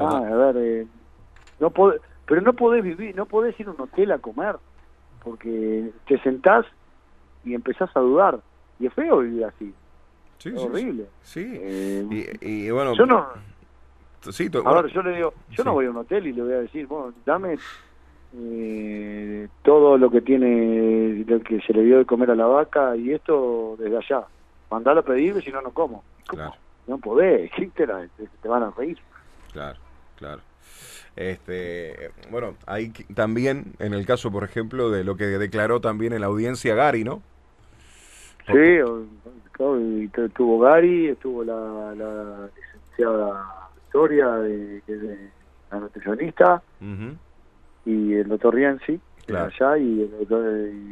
Ah, 0.00 0.18
a 0.18 0.52
ver, 0.52 0.56
eh, 0.58 0.86
no 1.60 1.70
pero 1.70 2.42
no 2.42 2.52
podés 2.52 2.84
vivir, 2.84 3.16
no 3.16 3.26
podés 3.26 3.58
ir 3.58 3.68
a 3.68 3.70
un 3.70 3.80
hotel 3.80 4.12
a 4.12 4.18
comer, 4.18 4.56
porque 5.24 5.90
te 6.06 6.20
sentás 6.20 6.66
y 7.44 7.54
empezás 7.54 7.90
a 7.96 8.00
dudar. 8.00 8.40
Y 8.78 8.86
es 8.86 8.92
feo 8.92 9.18
vivir 9.18 9.44
así. 9.44 9.72
Sí, 10.38 10.50
es 10.50 10.62
horrible. 10.62 11.06
Sí. 11.22 11.44
Eh, 11.54 12.36
y, 12.40 12.70
bueno. 12.70 12.94
Yo 12.94 13.06
no. 13.06 13.26
Sí, 14.30 14.48
a 14.64 14.72
ver, 14.82 14.86
yo 14.92 15.02
le 15.02 15.16
digo, 15.16 15.34
yo 15.50 15.64
no 15.64 15.72
voy 15.72 15.86
a 15.86 15.90
un 15.90 15.96
hotel 15.98 16.26
y 16.26 16.32
le 16.32 16.42
voy 16.42 16.52
a 16.52 16.58
decir, 16.60 16.86
bueno, 16.86 17.12
dame 17.24 17.56
eh, 18.36 19.48
todo 19.62 19.96
lo 19.96 20.10
que 20.10 20.20
tiene, 20.20 21.24
lo 21.26 21.40
que 21.40 21.60
se 21.60 21.72
le 21.72 21.82
dio 21.82 21.98
de 21.98 22.04
comer 22.04 22.30
a 22.30 22.34
la 22.34 22.46
vaca 22.46 22.94
y 22.96 23.12
esto 23.12 23.76
desde 23.78 23.96
allá. 23.96 24.24
Mandalo 24.70 25.00
a 25.00 25.04
pedir, 25.04 25.40
si 25.42 25.50
no, 25.50 25.62
no 25.62 25.70
como. 25.70 26.04
Claro. 26.26 26.52
No 26.86 26.98
podés, 26.98 27.50
¿qué 27.56 27.66
te, 27.68 27.86
la- 27.86 28.06
te- 28.42 28.48
van 28.48 28.62
a 28.62 28.70
reír. 28.70 28.98
Claro, 29.52 29.78
claro. 30.16 30.40
Este, 31.16 32.10
bueno, 32.30 32.54
hay 32.66 32.90
también, 33.14 33.72
en 33.78 33.92
el 33.92 34.06
caso, 34.06 34.30
por 34.30 34.44
ejemplo, 34.44 34.90
de 34.90 35.04
lo 35.04 35.16
que 35.16 35.24
declaró 35.24 35.80
también 35.80 36.12
en 36.12 36.20
la 36.20 36.26
audiencia 36.28 36.74
Gary, 36.74 37.02
¿no? 37.04 37.22
Sí, 38.46 38.52
claro, 39.52 39.78
estuvo 40.26 40.60
Gary, 40.60 41.08
estuvo 41.08 41.44
la, 41.44 41.94
la 41.94 42.48
licenciada 42.56 43.54
Victoria, 43.92 44.28
de, 44.36 44.82
que 44.86 44.92
es 44.94 45.00
de- 45.02 45.30
la 45.70 45.80
nutricionista, 45.80 46.62
y 47.84 48.14
el 48.14 48.28
doctor 48.28 48.54
Rienzi, 48.54 49.00
Claro. 49.26 49.50
allá, 49.54 49.78
y, 49.78 50.02
el 50.02 50.10
doctor, 50.18 50.44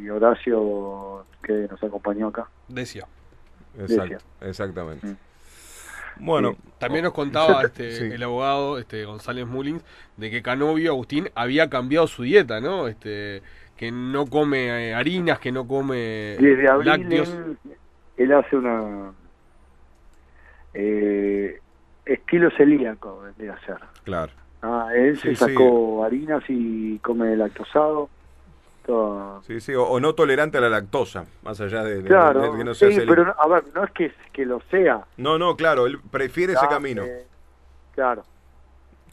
y 0.03 0.09
Horacio, 0.09 1.25
que 1.43 1.67
nos 1.69 1.83
acompañó 1.83 2.27
acá. 2.27 2.47
Decía. 2.67 3.05
Exacto, 3.79 4.03
Decía. 4.03 4.17
exactamente. 4.41 5.07
Mm. 5.07 5.15
Bueno, 6.19 6.55
También 6.79 7.03
nos 7.03 7.13
contaba 7.13 7.61
este, 7.65 7.91
Sí. 7.91 8.03
el 8.05 8.21
abogado 8.23 8.77
este, 8.79 9.05
González 9.05 9.45
Mullins 9.47 9.83
de 10.17 10.29
que 10.31 10.41
Canovio 10.43 10.91
Agustín 10.91 11.29
había 11.35 11.69
cambiado 11.69 12.07
su 12.07 12.23
dieta, 12.23 12.59
¿no? 12.59 12.87
Este, 12.87 13.41
que 13.75 13.91
no 13.91 14.25
come 14.27 14.89
eh, 14.89 14.93
harinas, 14.95 15.39
que 15.39 15.51
no 15.51 15.67
come 15.67 15.95
Desde 16.39 16.67
abril 16.69 16.87
lácteos. 16.89 17.29
él, 17.29 17.57
él 18.17 18.33
hace 18.33 18.55
una 18.55 19.11
eh, 20.73 21.59
estilo 22.07 22.49
celíaco 22.51 23.23
de 23.37 23.49
hacer. 23.49 23.77
claro. 24.03 24.31
Ah, 24.61 24.89
él 24.95 25.15
Sí, 25.17 25.35
se 25.35 25.35
sacó 25.35 26.03
harinas 26.03 26.43
y 26.47 26.97
come 26.99 27.35
lactosado. 27.35 28.09
Todo. 28.85 29.43
Sí, 29.43 29.59
sí, 29.59 29.75
o, 29.75 29.83
o 29.83 29.99
no 29.99 30.15
tolerante 30.15 30.57
a 30.57 30.61
la 30.61 30.69
lactosa, 30.69 31.25
más 31.43 31.59
allá 31.61 31.83
de, 31.83 32.01
Claro, 32.03 32.41
de 32.41 32.57
que 32.57 32.63
no 32.63 32.73
sea 32.73 32.87
sí, 32.89 32.95
celíaco. 32.95 33.15
pero 33.21 33.35
a 33.39 33.47
ver, 33.47 33.63
no 33.75 33.83
es 33.83 33.91
que, 33.91 34.11
que 34.33 34.45
lo 34.45 34.59
sea. 34.71 35.05
No, 35.17 35.37
no, 35.37 35.55
claro, 35.55 35.85
él 35.85 35.99
prefiere 36.09 36.53
ese 36.53 36.67
camino. 36.67 37.03
eh, 37.03 37.27
claro. 37.93 38.23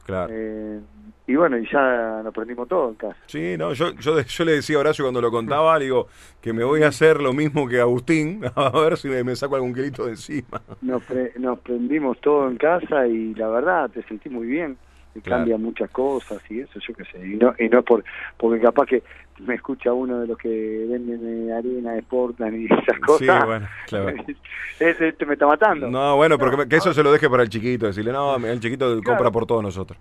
Claro. 0.07 0.33
Eh, 0.35 0.81
y 1.26 1.34
bueno, 1.37 1.56
y 1.58 1.66
ya 1.70 2.18
nos 2.23 2.26
aprendimos 2.26 2.68
todo 2.68 2.88
en 2.90 2.94
casa. 2.96 3.16
Sí, 3.26 3.56
no, 3.58 3.73
yo, 3.73 3.92
yo, 3.94 4.20
yo 4.20 4.44
le 4.44 4.52
decía 4.52 4.76
a 4.76 4.80
Horacio 4.80 5.04
cuando 5.04 5.20
lo 5.20 5.30
contaba, 5.30 5.78
le 5.78 5.87
digo 5.87 6.08
que 6.40 6.52
me 6.52 6.64
voy 6.64 6.82
a 6.82 6.88
hacer 6.88 7.20
lo 7.20 7.32
mismo 7.32 7.66
que 7.68 7.80
Agustín, 7.80 8.42
a 8.56 8.70
ver 8.70 8.96
si 8.96 9.08
me, 9.08 9.25
me 9.25 9.34
saco 9.37 9.54
algún 9.56 9.75
kilito 9.75 10.04
de 10.04 10.11
encima. 10.12 10.61
Nos, 10.82 11.02
pre- 11.04 11.32
nos 11.38 11.58
prendimos 11.61 12.20
todo 12.20 12.49
en 12.49 12.56
casa 12.56 13.06
y 13.06 13.34
la 13.34 13.49
verdad 13.49 13.90
te 13.90 14.02
sentí 14.04 14.28
muy 14.28 14.46
bien. 14.46 14.76
Y 15.16 15.21
Claro. 15.21 15.42
Cambia 15.42 15.59
muchas 15.59 15.90
cosas 15.90 16.42
y 16.50 16.61
eso, 16.61 16.80
yo 16.80 16.92
qué 16.94 17.04
sé. 17.04 17.25
Y 17.25 17.37
no, 17.37 17.54
y 17.59 17.68
no 17.68 17.78
es 17.78 17.85
por, 17.85 18.02
porque 18.37 18.61
capaz 18.61 18.87
que 18.87 19.02
me 19.38 19.54
escucha 19.54 19.92
uno 19.92 20.21
de 20.21 20.26
los 20.26 20.37
que 20.38 20.87
venden 20.88 21.49
eh, 21.49 21.52
harina, 21.52 21.97
exportan 21.97 22.61
y 22.61 22.64
esas 22.71 22.99
cosas. 23.00 23.18
Sí, 23.21 23.47
bueno, 23.47 23.66
claro. 23.87 24.16
Ese 24.80 25.12
te 25.12 25.25
me 25.25 25.35
está 25.35 25.47
matando. 25.47 25.88
No, 25.88 26.16
bueno, 26.16 26.37
porque 26.37 26.68
que 26.68 26.76
eso 26.76 26.92
se 26.92 27.02
lo 27.04 27.12
deje 27.12 27.30
para 27.30 27.44
el 27.44 27.49
chiquito, 27.49 27.87
decirle, 27.87 28.11
no, 28.12 28.35
el 28.47 28.59
chiquito 28.59 29.00
compra 29.04 29.30
por 29.30 29.47
todos 29.47 29.62
nosotros. 29.62 29.99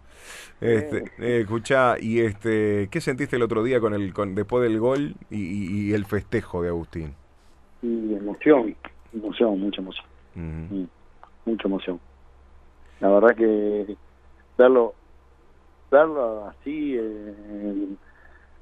Este, 0.59 1.03
eh, 1.19 1.41
escuchá, 1.41 1.95
y 1.99 2.21
este, 2.21 2.87
¿qué 2.89 2.99
sentiste 3.01 3.35
el 3.35 3.43
otro 3.43 3.61
día 3.63 3.79
con 3.79 3.93
el, 3.93 4.13
con, 4.13 4.33
después 4.33 4.63
del 4.63 4.79
gol 4.79 5.13
y, 5.29 5.37
y- 5.37 5.89
y 5.89 5.93
el 5.93 6.05
festejo 6.05 6.61
de 6.63 6.69
Agustín? 6.69 7.13
Y 7.83 8.15
emoción, 8.15 8.75
emoción, 9.13 9.59
mucha 9.59 9.81
emoción. 9.81 10.05
Mm, 10.35 10.83
mucha 11.45 11.67
emoción. 11.67 11.99
La 12.99 13.09
verdad 13.09 13.35
que 13.35 13.95
verlo 14.57 14.93
verlo 15.93 16.47
así 16.47 16.97
eh, 16.97 17.87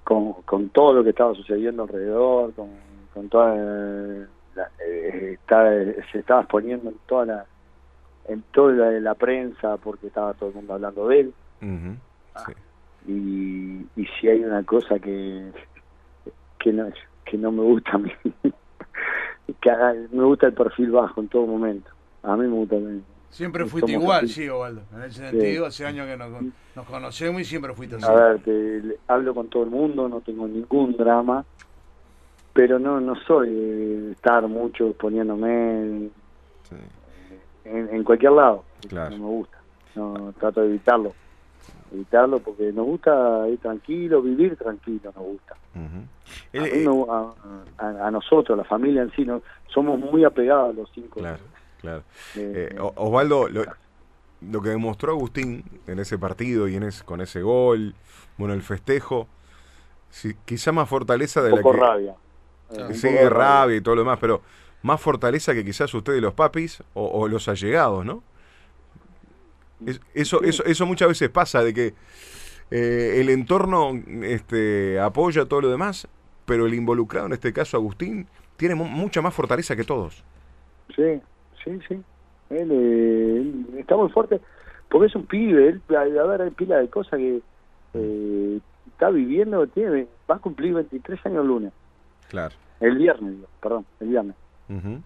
con, 0.03 0.33
con 0.43 0.69
todo 0.69 0.93
lo 0.95 1.03
que 1.03 1.11
estaba 1.11 1.33
sucediendo 1.33 1.83
alrededor, 1.83 2.53
con, 2.53 2.69
con 3.13 3.29
toda 3.29 3.55
eh, 3.57 4.27
la, 4.55 4.69
eh, 4.85 5.37
se 6.11 6.19
estaba 6.19 6.41
exponiendo 6.41 6.89
en 6.89 6.97
toda 7.07 7.25
la 7.25 7.45
en 8.27 8.43
toda 8.51 8.73
la, 8.73 8.99
la 8.99 9.15
prensa 9.15 9.77
porque 9.77 10.07
estaba 10.07 10.33
todo 10.33 10.49
el 10.49 10.55
mundo 10.55 10.73
hablando 10.73 11.07
de 11.07 11.19
él 11.21 11.33
sí. 12.45 12.53
y, 13.07 14.01
y 14.01 14.05
si 14.05 14.27
hay 14.27 14.43
una 14.43 14.63
cosa 14.63 14.99
que 14.99 15.51
que 16.59 16.71
no 16.71 16.87
que 17.25 17.37
no 17.37 17.51
me 17.51 17.63
gusta 17.63 17.93
a 17.93 17.97
mí 17.97 18.11
que 19.61 19.71
me 20.11 20.23
gusta 20.23 20.47
el 20.47 20.53
perfil 20.53 20.91
bajo 20.91 21.19
en 21.19 21.29
todo 21.29 21.47
momento 21.47 21.89
a 22.21 22.37
mí 22.37 22.45
me 22.47 22.53
gusta 22.53 22.75
Siempre 23.31 23.61
Somos 23.61 23.71
fuiste 23.71 23.91
igual, 23.93 24.25
así. 24.25 24.33
sí, 24.33 24.49
Ovaldo. 24.49 24.81
En 24.93 25.03
ese 25.03 25.29
sentido, 25.29 25.65
hace 25.65 25.85
años 25.85 26.05
que 26.07 26.17
nos, 26.17 26.29
nos 26.75 26.85
conocemos 26.85 27.41
y 27.41 27.45
siempre 27.45 27.73
fuiste 27.73 27.95
así. 27.95 28.05
A 28.05 28.11
ver, 28.13 28.39
te- 28.43 28.81
le- 28.81 28.97
hablo 29.07 29.33
con 29.33 29.47
todo 29.47 29.63
el 29.63 29.69
mundo, 29.69 30.07
no 30.09 30.19
tengo 30.21 30.47
ningún 30.47 30.95
drama, 30.97 31.45
pero 32.53 32.77
no 32.77 32.99
no 32.99 33.15
soy 33.15 33.49
de 33.49 34.11
estar 34.11 34.45
mucho 34.47 34.91
poniéndome 34.93 36.09
sí. 36.69 36.75
en, 37.65 37.89
en 37.95 38.03
cualquier 38.03 38.33
lado. 38.33 38.63
Claro. 38.89 39.11
No 39.17 39.23
me 39.23 39.29
gusta. 39.29 39.57
No 39.95 40.33
trato 40.39 40.61
de 40.61 40.67
evitarlo. 40.67 41.13
Evitarlo 41.93 42.39
porque 42.39 42.71
nos 42.73 42.85
gusta 42.85 43.47
ir 43.49 43.59
tranquilo, 43.59 44.21
vivir 44.21 44.55
tranquilo, 44.57 45.11
nos 45.15 45.23
gusta. 45.25 45.55
A, 45.75 45.77
Eh, 46.57 46.83
eh, 46.83 46.85
a- 47.09 47.33
a- 47.77 48.07
a 48.07 48.11
nosotros, 48.11 48.57
la 48.57 48.63
familia 48.65 49.01
en 49.03 49.11
sí, 49.11 49.23
no, 49.25 49.41
somos 49.73 49.97
muy 49.99 50.23
apegados 50.25 50.75
los 50.75 50.89
cinco. 50.93 51.19
claro, 51.21 51.39
claro. 51.81 52.03
Eh, 52.35 52.75
Osvaldo, 52.79 53.49
lo, 53.49 53.63
lo 54.41 54.61
que 54.61 54.69
demostró 54.69 55.11
Agustín 55.13 55.63
en 55.87 55.99
ese 55.99 56.17
partido 56.17 56.67
y 56.67 56.75
en 56.75 56.83
ese, 56.83 57.03
con 57.03 57.21
ese 57.21 57.41
gol, 57.41 57.95
bueno, 58.37 58.53
el 58.53 58.61
festejo, 58.61 59.27
sí, 60.09 60.35
quizá 60.45 60.71
más 60.71 60.89
fortaleza 60.89 61.41
de 61.41 61.49
un 61.49 61.55
la 61.57 61.61
poco 61.61 61.75
que... 61.75 61.81
rabia. 61.81 62.15
Eh, 62.71 62.93
Sí, 62.93 63.09
rabia 63.27 63.77
y 63.77 63.81
todo 63.81 63.95
lo 63.95 64.01
demás, 64.01 64.19
pero 64.19 64.41
más 64.83 64.99
fortaleza 65.01 65.53
que 65.53 65.65
quizás 65.65 65.93
ustedes 65.93 66.21
los 66.21 66.33
papis 66.33 66.81
o, 66.93 67.05
o 67.07 67.27
los 67.27 67.47
allegados, 67.47 68.05
¿no? 68.05 68.23
Es- 69.85 70.01
eso, 70.13 70.39
Sí. 70.39 70.49
eso, 70.49 70.63
eso 70.65 70.85
muchas 70.85 71.07
veces 71.09 71.29
pasa, 71.29 71.63
de 71.63 71.73
que 71.73 71.93
eh, 72.71 73.17
el 73.19 73.29
entorno 73.29 73.91
este, 74.23 74.99
apoya 74.99 75.45
todo 75.45 75.61
lo 75.61 75.69
demás, 75.71 76.07
pero 76.45 76.65
el 76.65 76.73
involucrado, 76.73 77.27
en 77.27 77.33
este 77.33 77.53
caso 77.53 77.77
Agustín, 77.77 78.27
tiene 78.57 78.75
mu- 78.75 78.85
mucha 78.85 79.21
más 79.21 79.33
fortaleza 79.33 79.75
que 79.75 79.83
todos. 79.83 80.23
Sí, 80.95 81.21
sí, 81.63 81.79
sí. 81.87 81.95
Él, 82.49 82.69
eh, 82.71 83.37
él 83.37 83.65
está 83.79 83.95
muy 83.95 84.09
fuerte 84.09 84.41
porque 84.89 85.07
es 85.07 85.15
un 85.15 85.25
pibe. 85.25 85.69
Él, 85.69 85.81
a, 85.95 86.01
a 86.01 86.25
ver, 86.27 86.41
hay 86.41 86.49
pila 86.51 86.77
de 86.77 86.89
cosas 86.89 87.17
que 87.17 87.41
eh, 87.93 88.59
está 88.87 89.09
viviendo. 89.09 89.65
Tiene, 89.67 90.07
va 90.29 90.35
a 90.35 90.39
cumplir 90.39 90.73
23 90.73 91.25
años 91.25 91.41
el 91.41 91.47
lunes. 91.47 91.73
Claro. 92.29 92.53
El 92.79 92.97
viernes, 92.97 93.35
perdón, 93.61 93.85
el 93.99 94.07
viernes. 94.09 94.35
Ujú. 94.69 95.01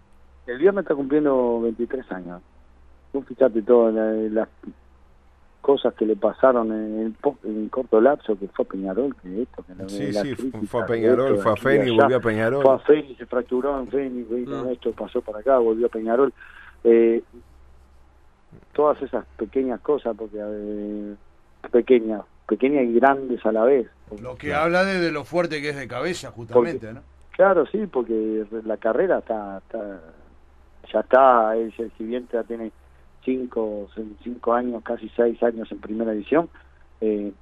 El 0.47 0.57
viernes 0.59 0.83
está 0.83 0.95
cumpliendo 0.95 1.61
23 1.61 2.11
años. 2.11 2.41
Vos 3.13 3.25
fíjate 3.25 3.61
todas 3.61 3.93
la- 3.93 4.11
las 4.11 4.47
cosas 5.65 5.95
que 5.95 6.05
le 6.05 6.15
pasaron 6.15 6.71
en, 6.71 6.99
el 7.07 7.11
po- 7.13 7.39
en 7.43 7.69
corto 7.69 7.99
lapso, 7.99 8.37
que 8.37 8.47
fue 8.49 8.65
a 8.65 8.67
Peñarol, 8.67 9.15
que 9.15 9.41
esto, 9.41 9.63
que 9.63 9.73
la- 9.73 9.89
Sí, 9.89 10.11
la 10.11 10.21
sí, 10.21 10.35
fue 10.67 10.83
a 10.83 10.85
Peñarol, 10.85 11.31
esto, 11.37 11.41
fue 11.41 11.51
a 11.51 11.55
volvió 11.95 12.17
a 12.17 12.19
Peñarol. 12.19 12.63
Fue 12.63 12.73
a 12.75 12.77
Fénix, 12.79 13.17
se 13.17 13.25
fracturó 13.25 13.79
en 13.79 13.87
Fénix, 13.87 14.29
vino 14.29 14.63
Mm. 14.63 14.69
esto, 14.69 14.91
pasó 14.91 15.21
para 15.23 15.39
acá, 15.39 15.57
volvió 15.57 15.87
a 15.87 15.89
Peñarol. 15.89 16.31
Eh, 16.83 17.23
todas 18.73 19.01
esas 19.01 19.25
pequeñas 19.37 19.79
cosas, 19.81 20.15
porque 20.15 20.37
eh, 20.39 21.15
pequeñas, 21.71 22.21
pequeñas 22.47 22.83
y 22.83 22.93
grandes 22.93 23.43
a 23.43 23.51
la 23.51 23.63
vez. 23.63 23.87
Lo 24.21 24.35
que 24.35 24.53
habla 24.53 24.83
de, 24.85 24.99
de 24.99 25.11
lo 25.11 25.23
fuerte 25.23 25.63
que 25.63 25.69
es 25.69 25.75
de 25.77 25.87
cabeza, 25.87 26.29
justamente, 26.29 26.93
¿no? 26.93 27.01
Claro, 27.31 27.65
sí, 27.65 27.87
porque 27.87 28.45
la 28.65 28.77
carrera 28.77 29.17
está, 29.17 29.57
está 29.57 29.99
ya 30.93 30.99
está, 30.99 31.57
él, 31.57 31.73
si 31.97 32.03
bien 32.03 32.27
ya 32.31 32.43
tiene 32.43 32.71
cinco, 33.25 33.89
cinco 34.23 34.53
años, 34.53 34.83
casi 34.83 35.09
seis 35.09 35.41
años 35.43 35.69
en 35.71 35.79
primera 35.79 36.13
edición, 36.13 36.49
eh, 37.01 37.33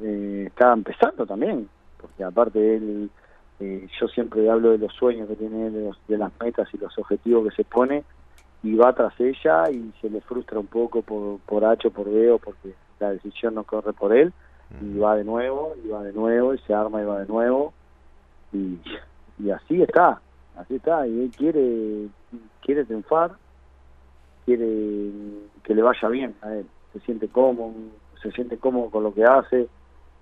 eh, 0.00 0.44
está 0.46 0.72
empezando 0.72 1.26
también, 1.26 1.68
porque 1.98 2.24
aparte 2.24 2.76
él, 2.76 3.10
eh, 3.60 3.86
yo 4.00 4.08
siempre 4.08 4.48
hablo 4.48 4.70
de 4.70 4.78
los 4.78 4.92
sueños 4.94 5.28
que 5.28 5.36
tiene 5.36 5.70
de, 5.70 5.84
los- 5.86 6.00
de 6.08 6.18
las 6.18 6.32
metas 6.40 6.68
y 6.72 6.78
los 6.78 6.96
objetivos 6.98 7.48
que 7.48 7.56
se 7.56 7.64
pone, 7.64 8.04
y 8.62 8.74
va 8.76 8.92
tras 8.94 9.12
ella 9.20 9.70
y 9.70 9.92
se 10.00 10.08
le 10.08 10.20
frustra 10.20 10.58
un 10.58 10.68
poco 10.68 11.02
por, 11.02 11.40
por 11.40 11.64
H 11.64 11.88
o 11.88 11.90
por 11.90 12.08
B 12.10 12.30
o 12.30 12.38
porque 12.38 12.74
la 13.00 13.10
decisión 13.10 13.54
no 13.54 13.64
corre 13.64 13.92
por 13.92 14.14
él, 14.16 14.32
y 14.80 14.98
va 14.98 15.16
de 15.16 15.24
nuevo, 15.24 15.74
y 15.84 15.88
va 15.88 16.02
de 16.02 16.12
nuevo, 16.12 16.54
y 16.54 16.58
se 16.60 16.72
arma 16.72 17.02
y 17.02 17.04
va 17.04 17.20
de 17.20 17.26
nuevo, 17.26 17.74
y, 18.52 18.78
y 19.38 19.50
así 19.50 19.82
está, 19.82 20.22
así 20.56 20.76
está, 20.76 21.06
y 21.06 21.20
él 21.24 21.32
quiere, 21.36 22.08
quiere 22.62 22.84
triunfar, 22.84 23.32
quiere 24.44 25.10
que 25.62 25.74
le 25.74 25.82
vaya 25.82 26.08
bien 26.08 26.34
a 26.42 26.54
él, 26.54 26.66
se 26.92 27.00
siente 27.00 27.28
cómodo, 27.28 27.74
se 28.22 28.30
siente 28.32 28.58
cómodo 28.58 28.90
con 28.90 29.02
lo 29.04 29.14
que 29.14 29.24
hace, 29.24 29.68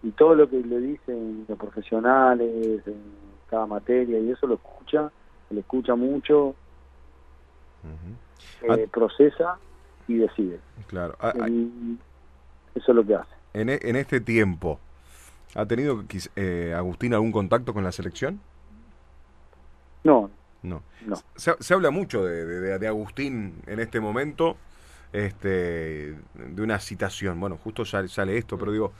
y 0.02 0.10
todo 0.10 0.34
lo 0.34 0.48
que 0.48 0.58
le 0.60 0.78
dicen 0.78 1.44
los 1.48 1.58
profesionales, 1.58 2.82
en 2.86 3.02
cada 3.48 3.66
materia, 3.66 4.18
y 4.18 4.30
eso 4.30 4.46
lo 4.46 4.54
escucha, 4.54 5.10
lo 5.50 5.60
escucha 5.60 5.94
mucho, 5.94 6.54
eh, 8.62 8.88
procesa 8.92 9.58
y 10.06 10.16
decide. 10.16 10.60
Claro. 10.86 11.14
Ah, 11.20 11.32
ah, 11.40 11.48
Y 11.48 11.98
eso 12.74 12.92
es 12.92 12.96
lo 12.96 13.04
que 13.04 13.14
hace. 13.14 13.34
en, 13.54 13.68
e- 13.70 13.80
en 13.82 13.96
este 13.96 14.20
tiempo, 14.20 14.78
¿Ha 15.54 15.66
tenido 15.66 16.04
eh, 16.36 16.74
Agustín 16.76 17.12
algún 17.12 17.32
contacto 17.32 17.74
con 17.74 17.82
la 17.82 17.90
selección? 17.90 18.38
No, 20.04 20.30
No. 20.62 20.82
no. 21.06 21.16
Se, 21.36 21.52
se 21.60 21.74
habla 21.74 21.90
mucho 21.90 22.24
de, 22.24 22.44
de- 22.44 22.78
de 22.78 22.86
Agustín 22.86 23.54
en 23.66 23.80
este 23.80 23.98
momento, 24.00 24.56
este, 25.12 26.14
de 26.34 26.62
una 26.62 26.78
citación. 26.78 27.40
Bueno, 27.40 27.56
justo 27.56 27.84
sale, 27.84 28.08
sale 28.08 28.36
esto, 28.36 28.58
pero 28.58 28.70
digo, 28.72 28.92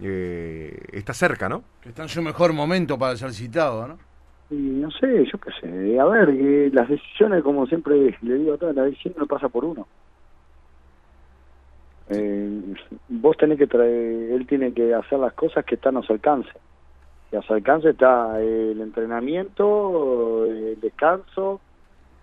eh, 0.00 0.80
está 0.92 1.12
cerca, 1.12 1.48
¿no? 1.48 1.64
Que 1.82 1.88
está 1.90 2.02
en 2.02 2.08
su 2.08 2.22
mejor 2.22 2.52
momento 2.52 2.98
para 2.98 3.16
ser 3.16 3.32
citado, 3.32 3.88
¿no? 3.88 3.98
Y 4.50 4.54
no 4.54 4.90
sé, 4.92 5.24
yo 5.30 5.38
qué 5.38 5.50
sé. 5.60 5.98
A 6.00 6.04
ver, 6.06 6.28
que 6.28 6.70
las 6.72 6.88
decisiones, 6.88 7.42
como 7.42 7.66
siempre 7.66 8.16
le 8.22 8.34
digo 8.38 8.54
a 8.54 8.56
todos, 8.58 8.74
la 8.74 8.84
decisión 8.84 9.14
no 9.18 9.26
pasa 9.26 9.48
por 9.48 9.64
uno. 9.64 9.86
Eh, 12.10 12.60
vos 13.08 13.36
tenés 13.36 13.58
que 13.58 13.66
traer, 13.66 14.32
él 14.32 14.46
tiene 14.46 14.72
que 14.72 14.94
hacer 14.94 15.18
las 15.18 15.34
cosas 15.34 15.64
que 15.64 15.74
están 15.74 15.96
a 15.98 16.02
su 16.02 16.12
alcance. 16.14 16.48
Y 17.30 17.36
a 17.36 17.42
su 17.42 17.52
alcance 17.52 17.90
está 17.90 18.40
el 18.40 18.80
entrenamiento, 18.80 20.46
el 20.46 20.80
descanso, 20.80 21.60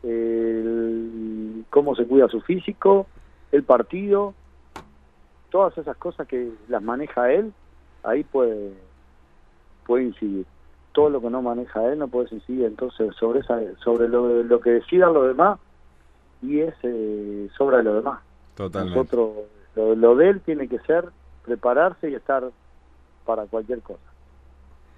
el, 0.03 1.63
cómo 1.69 1.95
se 1.95 2.05
cuida 2.05 2.27
su 2.27 2.41
físico, 2.41 3.05
el 3.51 3.63
partido, 3.63 4.33
todas 5.49 5.77
esas 5.77 5.95
cosas 5.97 6.27
que 6.27 6.49
las 6.67 6.81
maneja 6.81 7.31
él, 7.31 7.53
ahí 8.03 8.23
puede, 8.23 8.73
puede 9.85 10.05
incidir. 10.05 10.45
Todo 10.91 11.09
lo 11.09 11.21
que 11.21 11.29
no 11.29 11.41
maneja 11.41 11.85
él 11.91 11.99
no 11.99 12.07
puede 12.07 12.33
incidir. 12.33 12.65
Entonces, 12.65 13.13
sobre 13.15 13.41
esa, 13.41 13.59
sobre 13.83 14.07
lo, 14.07 14.43
lo 14.43 14.59
que 14.59 14.71
decidan 14.71 15.13
los 15.13 15.27
demás, 15.27 15.59
y 16.41 16.61
es 16.61 16.73
eh, 16.83 17.49
sobra 17.57 17.77
de 17.77 17.83
lo 17.83 17.95
demás. 17.95 18.21
Totalmente. 18.55 18.97
Nosotros, 18.97 19.45
lo, 19.75 19.95
lo 19.95 20.15
de 20.15 20.29
él 20.29 20.41
tiene 20.41 20.67
que 20.67 20.79
ser 20.79 21.05
prepararse 21.43 22.09
y 22.09 22.15
estar 22.15 22.49
para 23.25 23.45
cualquier 23.45 23.81
cosa. 23.81 24.14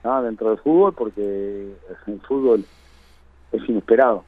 ¿No? 0.07 0.23
Dentro 0.23 0.49
del 0.49 0.59
fútbol, 0.59 0.93
porque 0.93 1.77
el 2.07 2.21
fútbol 2.21 2.65
es 3.51 3.69
inesperado. 3.69 4.25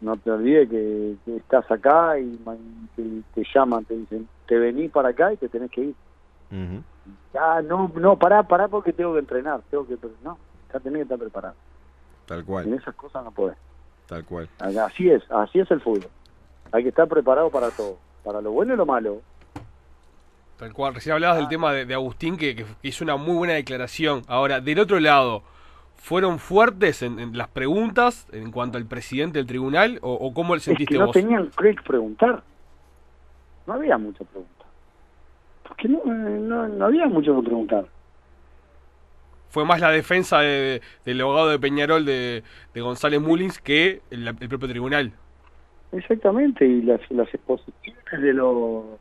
No 0.00 0.16
te 0.16 0.30
olvides 0.30 0.68
que, 0.68 1.16
que 1.24 1.36
estás 1.36 1.70
acá 1.70 2.18
y 2.18 2.38
te, 2.96 3.02
te 3.34 3.44
llaman, 3.54 3.84
te 3.84 3.96
dicen, 3.96 4.28
te 4.46 4.58
venís 4.58 4.90
para 4.90 5.10
acá 5.10 5.32
y 5.32 5.36
te 5.36 5.48
tenés 5.48 5.70
que 5.70 5.80
ir. 5.82 5.94
Ujú. 6.50 6.82
Ah, 7.34 7.60
no, 7.62 7.90
no, 7.94 8.18
pará, 8.18 8.42
pará 8.42 8.68
porque 8.68 8.92
tengo 8.92 9.14
que 9.14 9.20
entrenar. 9.20 9.62
Tengo 9.70 9.86
que, 9.86 9.98
no, 10.22 10.38
ya 10.72 10.80
tenés 10.80 10.98
que 10.98 11.02
estar 11.02 11.18
preparado. 11.18 11.54
Tal 12.26 12.40
En 12.40 12.44
cual, 12.46 12.72
esas 12.74 12.94
cosas 12.94 13.24
no 13.24 13.32
podés. 13.32 13.56
tal 14.06 14.24
cual. 14.24 14.48
Así 14.58 15.10
es, 15.10 15.22
así 15.30 15.60
es 15.60 15.70
el 15.70 15.80
fútbol. 15.80 16.10
Hay 16.72 16.82
que 16.82 16.90
estar 16.90 17.08
preparado 17.08 17.50
para 17.50 17.70
todo, 17.70 17.98
para 18.22 18.40
lo 18.40 18.52
bueno 18.52 18.74
y 18.74 18.76
lo 18.76 18.86
malo. 18.86 19.22
Tal 20.60 20.72
cual, 20.74 20.94
recién 20.94 21.14
hablabas 21.14 21.38
del 21.38 21.48
tema 21.48 21.72
de, 21.72 21.86
de 21.86 21.94
Agustín, 21.94 22.36
que, 22.36 22.54
que 22.54 22.66
hizo 22.82 23.02
una 23.02 23.16
muy 23.16 23.34
buena 23.34 23.54
declaración. 23.54 24.22
Ahora, 24.28 24.60
del 24.60 24.78
otro 24.78 25.00
lado, 25.00 25.42
¿fueron 25.96 26.38
fuertes 26.38 27.02
en, 27.02 27.18
en 27.18 27.36
las 27.36 27.48
preguntas 27.48 28.28
en 28.32 28.52
cuanto 28.52 28.76
al 28.78 28.84
presidente 28.86 29.38
del 29.38 29.46
tribunal? 29.46 29.98
¿O, 30.02 30.12
o 30.12 30.32
cómo 30.34 30.54
Es 30.54 30.62
sentiste 30.64 30.94
que 30.94 30.98
no 31.00 31.06
vos? 31.06 31.14
tenían 31.14 31.50
que 31.50 31.72
preguntar. 31.82 32.42
No 33.66 33.72
había 33.72 33.96
mucha 33.98 34.22
pregunta. 34.24 34.64
Porque 35.66 35.88
no, 35.88 36.04
no, 36.04 36.68
no 36.68 36.84
había 36.84 37.06
mucho 37.06 37.34
que 37.36 37.46
preguntar. 37.46 37.86
Fue 39.48 39.64
más 39.64 39.80
la 39.80 39.90
defensa 39.90 40.40
de- 40.40 40.80
del 41.04 41.20
abogado 41.22 41.48
de 41.48 41.58
Peñarol 41.58 42.04
de, 42.04 42.44
de 42.74 42.80
González 42.82 43.20
Mullins 43.20 43.58
que 43.58 44.02
el, 44.10 44.28
el 44.28 44.48
propio 44.48 44.68
tribunal. 44.68 45.12
Exactamente, 45.92 46.64
y 46.64 46.82
las, 46.82 47.00
las 47.10 47.32
exposiciones 47.34 48.04
de 48.22 48.32
lo 48.32 48.98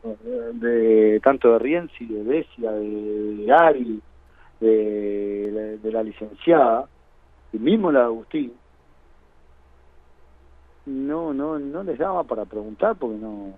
de 0.53 1.19
tanto 1.24 1.53
de 1.53 1.60
Rienzi, 1.60 2.05
de 2.05 2.24
Besia, 2.24 2.72
de, 2.72 3.36
de 3.36 3.51
Ari, 3.53 4.01
de, 4.60 5.77
de 5.77 5.91
la 5.91 6.01
licenciada, 6.01 6.89
y 7.53 7.58
mismo 7.60 7.91
la 7.91 8.00
de 8.00 8.05
Agustín, 8.05 8.53
no, 10.88 11.34
no, 11.34 11.60
no 11.60 11.84
les 11.84 12.00
daba 12.00 12.24
para 12.24 12.46
preguntar 12.46 12.96
porque 12.96 13.17
no 13.17 13.53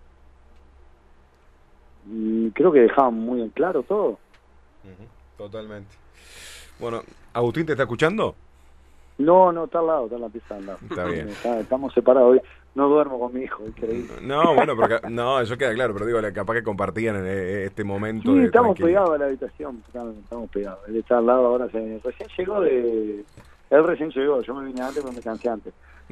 creo 2.54 2.72
que 2.72 2.80
dejaban 2.82 3.14
muy 3.14 3.42
en 3.42 3.50
claro 3.50 3.84
todo. 3.84 4.20
Totalmente. 5.38 5.90
Bueno, 6.80 7.02
¿Agustín 7.34 7.66
te 7.66 7.74
está 7.74 7.84
escuchando? 7.84 8.36
No, 9.18 9.52
no, 9.52 9.66
está 9.66 9.80
al 9.80 9.88
lado, 9.88 10.04
está 10.06 10.16
en 10.16 10.22
la 10.22 10.30
pieza 10.30 10.56
al 10.56 10.66
lado. 10.66 10.80
Está 10.90 11.06
bien. 11.06 11.30
Está- 11.30 11.60
estamos 11.60 11.94
separados 11.94 12.32
hoy. 12.34 12.42
No 12.74 12.88
duermo 12.88 13.20
con 13.20 13.34
mi 13.34 13.42
hijo, 13.42 13.66
increíble. 13.66 14.14
No, 14.22 14.56
bueno, 14.56 14.76
pero 14.78 15.10
no, 15.10 15.42
eso 15.42 15.58
queda 15.58 15.74
claro, 15.74 15.94
pero 15.94 16.06
digo, 16.06 16.20
capaz 16.34 16.54
que 16.54 16.64
compartían 16.64 17.18
eh, 17.26 17.66
este 17.66 17.84
momento 17.84 18.32
Sí, 18.32 18.40
de 18.40 18.46
estamos 18.46 18.80
pegados 18.80 19.10
a 19.12 19.18
la 19.18 19.26
habitación, 19.26 19.84
estamos, 19.86 20.50
pegados. 20.50 20.80
Él 20.88 20.96
está 20.98 21.18
al 21.18 21.26
lado 21.26 21.48
ahora, 21.48 21.70
se, 21.70 22.00
recién 22.04 22.30
llegó 22.38 22.62
de... 22.62 23.26
Él 23.72 23.84
recién 23.86 24.10
llegó, 24.12 24.42
yo 24.42 24.54
me 24.56 24.66
vine 24.66 24.82
antes 24.82 25.02
porque 25.02 25.18
me 25.18 25.22
cansé 25.22 25.50
antes. 25.50 25.74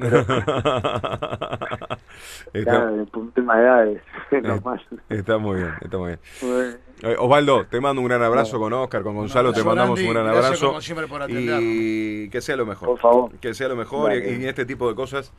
está, 2.52 2.90
tema 3.34 3.56
de 3.56 3.62
edades, 3.62 4.02
es 4.30 4.42
normal. 4.46 4.82
está 5.08 5.38
muy 5.38 5.56
bien, 5.56 5.74
está 5.80 5.98
muy 5.98 6.06
bien. 6.08 6.20
Bueno, 6.40 6.76
Eh, 7.02 7.16
Osvaldo, 7.18 7.66
te 7.66 7.80
mando 7.80 8.02
un 8.02 8.08
gran 8.08 8.22
abrazo 8.22 8.58
con 8.58 8.72
Oscar, 8.72 9.02
con 9.02 9.14
Gonzalo, 9.14 9.52
te 9.52 9.62
mandamos 9.64 10.00
un 10.00 10.10
gran 10.12 10.26
abrazo. 10.26 10.68
como 10.68 10.80
siempre 10.80 11.06
por 11.06 11.22
atendernos. 11.22 11.62
Y 11.62 12.28
que 12.30 12.40
sea 12.40 12.56
lo 12.56 12.66
mejor. 12.66 12.88
Por 12.88 12.98
favor. 12.98 13.30
Que 13.40 13.54
sea 13.54 13.68
lo 13.68 13.76
mejor 13.76 14.12
y, 14.12 14.20
Vale. 14.20 14.32
y 14.32 14.34
en 14.36 14.44
este 14.44 14.64
tipo 14.66 14.88
de 14.88 14.94
cosas, 14.94 15.32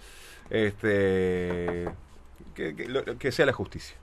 este, 0.51 1.85
que, 2.53 2.75
que 2.75 2.87
lo- 2.87 3.03
que 3.17 3.31
sea 3.31 3.45
la 3.45 3.53
justicia. 3.53 3.97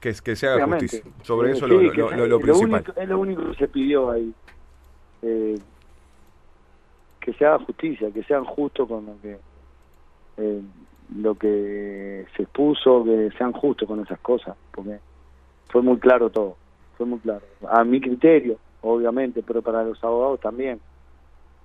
Que, 0.00 0.12
que 0.24 0.34
se 0.34 0.48
haga 0.48 0.66
justicia. 0.66 1.02
Sobre 1.22 1.50
Eh, 1.50 1.52
eso 1.52 1.66
sí, 1.66 1.72
lo, 1.72 2.10
lo- 2.10 2.26
lo 2.26 2.40
principal. 2.40 2.70
único- 2.84 3.00
es 3.00 3.08
lo 3.08 3.18
único 3.20 3.50
que 3.50 3.54
se 3.56 3.68
pidió 3.68 4.10
ahí. 4.10 4.32
Eh, 5.22 5.58
que 7.20 7.32
se 7.34 7.46
haga 7.46 7.60
justicia, 7.60 8.10
que 8.10 8.24
sean 8.24 8.44
justos 8.44 8.88
con 8.88 9.06
lo 9.06 9.20
que 9.22 9.38
eh, 10.38 10.60
lo 11.16 11.34
que 11.36 12.24
se 12.36 12.42
expuso, 12.44 13.04
que 13.04 13.30
sean 13.38 13.52
justos 13.52 13.86
con 13.86 14.00
esas 14.00 14.18
cosas, 14.20 14.56
porque 14.74 14.98
fue 15.68 15.82
muy 15.82 15.98
claro 15.98 16.30
todo, 16.30 16.56
fue 16.96 17.04
muy 17.06 17.18
claro. 17.20 17.42
A 17.68 17.84
mi 17.84 18.00
criterio, 18.00 18.58
obviamente, 18.80 19.42
pero 19.46 19.60
para 19.62 19.84
los 19.84 20.02
abogados 20.02 20.40
también. 20.40 20.80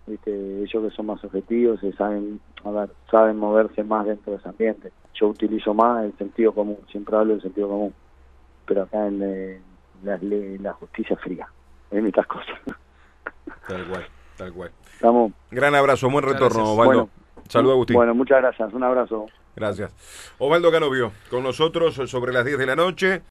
¿Viste? 0.05 0.31
Ellos 0.63 0.83
que 0.89 0.95
son 0.95 1.05
más 1.07 1.23
objetivos, 1.23 1.79
se 1.79 1.91
saben, 1.93 2.39
a 2.63 2.71
ver, 2.71 2.89
saben 3.09 3.37
moverse 3.37 3.83
más 3.83 4.05
dentro 4.05 4.33
de 4.33 4.39
ese 4.39 4.49
ambiente. 4.49 4.91
Yo 5.13 5.27
utilizo 5.27 5.73
más 5.73 6.03
el 6.05 6.17
sentido 6.17 6.53
común, 6.53 6.77
siempre 6.91 7.15
hablo 7.15 7.33
del 7.33 7.41
sentido 7.41 7.67
común, 7.67 7.93
pero 8.65 8.83
acá 8.83 9.07
en 9.07 9.21
eh, 9.23 9.61
la, 10.03 10.19
la 10.21 10.73
justicia 10.73 11.15
fría, 11.17 11.47
en 11.91 12.05
estas 12.07 12.27
cosas. 12.27 12.59
Tal 13.67 13.85
cual, 13.85 14.05
tal 14.37 14.53
cual. 14.53 14.71
Estamos, 14.93 15.33
Gran 15.51 15.75
abrazo, 15.75 16.09
buen 16.09 16.23
retorno. 16.23 16.71
Osvaldo. 16.71 16.85
Bueno. 16.85 17.09
Saludos, 17.49 17.73
Agustín. 17.75 17.95
bueno, 17.97 18.15
muchas 18.15 18.41
gracias, 18.41 18.73
un 18.73 18.83
abrazo. 18.83 19.25
Gracias. 19.57 19.91
Osvaldo 20.37 20.71
Canovio, 20.71 21.11
con 21.29 21.43
nosotros 21.43 21.95
sobre 21.95 22.31
las 22.31 22.45
10 22.45 22.57
de 22.59 22.65
la 22.65 22.75
noche. 22.75 23.23